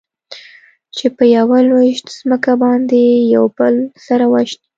[0.95, 3.01] چې په يوه لوېشت ځمکه باندې
[3.35, 4.67] يو بل سره وژني.